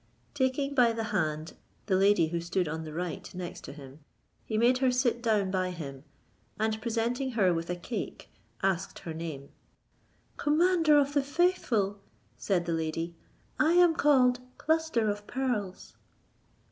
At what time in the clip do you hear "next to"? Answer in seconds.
3.35-3.71